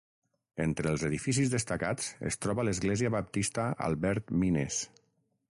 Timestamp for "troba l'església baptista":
2.45-3.69